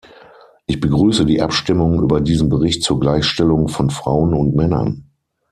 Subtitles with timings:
[0.65, 5.11] Ich begrüße die Abstimmung über diesen Bericht zur Gleichstellung von Frauen und Männern.